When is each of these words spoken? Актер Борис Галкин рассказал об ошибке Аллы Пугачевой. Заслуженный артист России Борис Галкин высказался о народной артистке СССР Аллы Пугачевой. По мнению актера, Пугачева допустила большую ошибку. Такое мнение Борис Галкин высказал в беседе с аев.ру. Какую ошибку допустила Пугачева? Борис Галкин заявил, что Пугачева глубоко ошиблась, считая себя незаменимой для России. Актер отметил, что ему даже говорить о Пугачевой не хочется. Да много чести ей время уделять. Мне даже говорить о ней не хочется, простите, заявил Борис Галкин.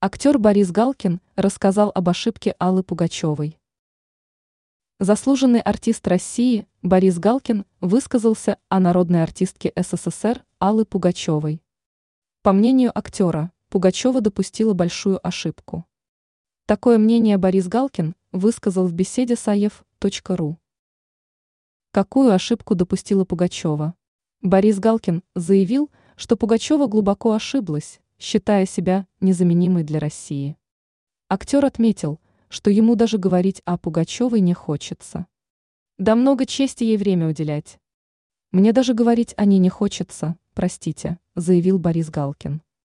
Актер 0.00 0.38
Борис 0.38 0.70
Галкин 0.70 1.20
рассказал 1.34 1.90
об 1.92 2.08
ошибке 2.08 2.54
Аллы 2.60 2.84
Пугачевой. 2.84 3.58
Заслуженный 5.00 5.60
артист 5.60 6.06
России 6.06 6.68
Борис 6.82 7.18
Галкин 7.18 7.64
высказался 7.80 8.58
о 8.68 8.78
народной 8.78 9.24
артистке 9.24 9.72
СССР 9.74 10.44
Аллы 10.60 10.84
Пугачевой. 10.84 11.60
По 12.42 12.52
мнению 12.52 12.96
актера, 12.96 13.50
Пугачева 13.70 14.20
допустила 14.20 14.72
большую 14.72 15.18
ошибку. 15.26 15.84
Такое 16.66 16.96
мнение 16.98 17.36
Борис 17.36 17.66
Галкин 17.66 18.14
высказал 18.30 18.86
в 18.86 18.92
беседе 18.92 19.34
с 19.34 19.48
аев.ру. 19.48 20.60
Какую 21.90 22.32
ошибку 22.32 22.76
допустила 22.76 23.24
Пугачева? 23.24 23.96
Борис 24.42 24.78
Галкин 24.78 25.24
заявил, 25.34 25.90
что 26.14 26.36
Пугачева 26.36 26.86
глубоко 26.86 27.32
ошиблась, 27.32 28.00
считая 28.18 28.66
себя 28.66 29.06
незаменимой 29.20 29.84
для 29.84 30.00
России. 30.00 30.56
Актер 31.28 31.64
отметил, 31.64 32.20
что 32.48 32.70
ему 32.70 32.94
даже 32.94 33.18
говорить 33.18 33.62
о 33.64 33.78
Пугачевой 33.78 34.40
не 34.40 34.54
хочется. 34.54 35.26
Да 35.98 36.14
много 36.14 36.46
чести 36.46 36.84
ей 36.84 36.96
время 36.96 37.28
уделять. 37.28 37.78
Мне 38.50 38.72
даже 38.72 38.94
говорить 38.94 39.34
о 39.36 39.44
ней 39.44 39.58
не 39.58 39.68
хочется, 39.68 40.36
простите, 40.54 41.18
заявил 41.34 41.78
Борис 41.78 42.10
Галкин. 42.10 42.62